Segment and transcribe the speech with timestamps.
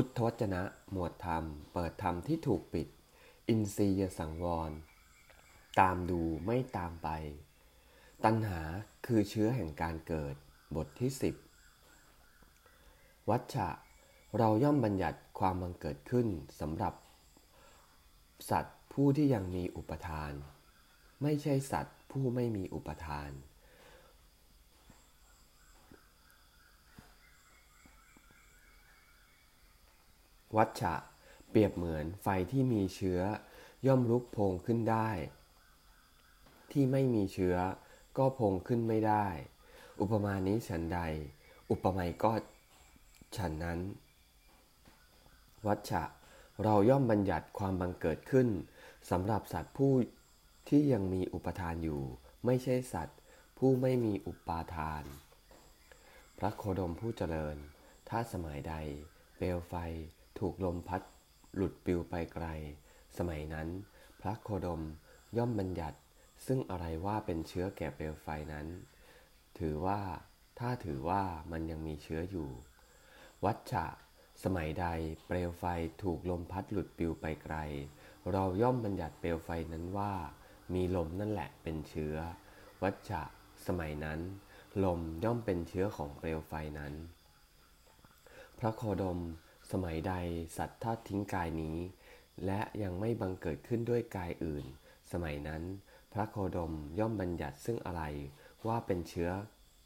[0.00, 2.88] พุทธวจนะ หมวดธรรม เปิดธรรมที่ถูกปิด
[3.48, 4.70] อินทรียสังวร
[5.80, 7.08] ตามดูไม่ตามไป
[8.24, 8.62] ตัณหา
[9.06, 10.34] คือเชื้อแห่งการเกิด
[10.76, 11.34] บทที่สิบ
[13.30, 13.68] วัชชะ
[14.38, 16.26] เราย่อมบัญญัติความบังเกิดขึ้น
[16.60, 16.94] สำหรับ
[18.50, 20.32] สัตว์ผู้ที่ยังมีอุปทาน
[21.22, 23.30] ไม่ใช่สัตว์ผู้ไม่มีอุปทาน
[30.56, 30.94] วัชชะ
[31.50, 33.20] เปรียบเหมือนไฟที่มีเชื้อ
[33.86, 35.10] ย่อมลุกพงขึ้นได้
[36.72, 37.56] ที่ไม่มีเชื้อ
[38.18, 39.26] ก็พงขึ้นไม่ได้
[40.00, 41.00] อุปมานี้ฉันใด
[41.70, 42.32] อุปไมยก็
[43.36, 43.80] ฉันนั้น
[45.66, 46.04] วัชชะ
[46.62, 48.48] เราย่อมบัญญัติความบังเกิดขึ้น
[49.10, 49.92] สำหรับสัตว์ผู้
[50.68, 52.02] ที่ยังมีอุปทานอยู่
[52.44, 53.18] ไม่ใช่สัตว์
[53.58, 55.04] ผู้ไม่มีอุปาทาน
[56.38, 57.56] พระโคดมผู้เจริญ
[58.08, 58.74] ถ้าสมัยใด
[59.36, 59.74] เปลวไฟ
[60.38, 61.02] ถูกลมพัด
[61.54, 62.46] หลุดปิวไปไกล
[63.18, 63.68] สมัยนั้น
[64.20, 64.82] พระโคดม
[65.36, 65.98] ย่อมบัญญัติ
[66.46, 68.66] ซึ่งอะไรว่าเป็นเชื้อแก่เปลวไฟนั้น
[69.58, 70.00] ถือว่า
[70.58, 71.22] ถ้าถือว่า
[71.52, 72.50] มันยังมีเชื้ออยู่
[73.44, 73.86] วัชชะ
[74.44, 74.86] สมัยใด
[75.26, 75.64] เปลวไฟ
[76.02, 77.56] ถูกลมพัดหลุดปิวไปไกล
[78.32, 80.12] เราย่อมบัญญัติเปลวไฟนั้นว่า
[80.74, 82.16] มีลมนั่นแหละเป็นเชื้อ
[82.82, 83.22] วัชชะ
[83.66, 84.20] สมัยนั้น
[84.84, 86.92] ลมย่อมเป็นเชื้อของเปลวไฟนั้น
[88.58, 89.20] พระโคดม
[89.70, 90.14] สมัยใด
[90.56, 91.78] สัตว์ทอดทิ้งกายนี้
[92.46, 94.64] และยังไม่บังเกิดขึ้นด้วยกายอื่น
[95.12, 95.62] สมัยนั้น
[96.12, 98.02] พระโคดมย่อมบัญญัติซึ่งอะไร
[98.66, 99.30] ว่าเป็นเชื้อ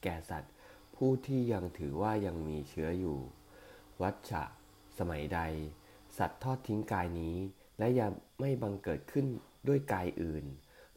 [0.02, 0.52] แก่สัตว์
[0.97, 3.19] ผู้ที่ยังถือว่ายังมีเชื้ออยู่
[4.02, 4.44] วัชชะ
[4.98, 5.41] สมัยใด
[6.19, 7.36] สัตว์ทอดทิ้งกายนี้
[7.78, 9.27] และยังไม่บังเกิดขึ้น
[9.69, 10.44] ด้วยกายอื่น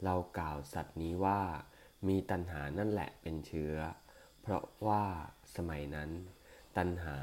[0.03, 1.42] เรากล่าวสัตว์นี้ว่า
[2.08, 3.75] มีตัณหานั่นแหละเป็นเชื้อ
[4.42, 5.03] เพราะว่า
[5.55, 6.09] สมัยนั้น
[6.77, 7.17] ตัณหา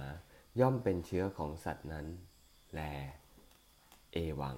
[0.60, 2.06] ย่อมเป็นเชื้อของสัตว์นั้น
[2.74, 2.80] แล
[4.12, 4.56] เอวัง